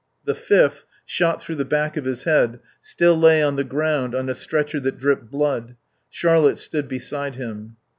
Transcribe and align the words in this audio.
The 0.25 0.33
fifth, 0.33 0.83
shot 1.05 1.43
through 1.43 1.57
the 1.57 1.63
back 1.63 1.95
of 1.95 2.05
his 2.05 2.23
head, 2.23 2.59
still 2.81 3.15
lay 3.15 3.43
on 3.43 3.55
the 3.55 3.63
ground 3.63 4.15
on 4.15 4.29
a 4.29 4.33
stretcher 4.33 4.79
that 4.79 4.97
dripped 4.97 5.29
blood. 5.29 5.75
Charlotte 6.09 6.57
stood 6.57 6.87
beside 6.87 7.35
him. 7.35 7.75